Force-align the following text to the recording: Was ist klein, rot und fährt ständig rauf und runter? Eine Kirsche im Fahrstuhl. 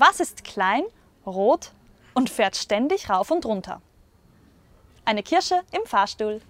Was 0.00 0.20
ist 0.20 0.44
klein, 0.44 0.84
rot 1.26 1.72
und 2.14 2.30
fährt 2.30 2.54
ständig 2.54 3.10
rauf 3.10 3.32
und 3.32 3.44
runter? 3.44 3.82
Eine 5.04 5.24
Kirsche 5.24 5.62
im 5.72 5.84
Fahrstuhl. 5.86 6.40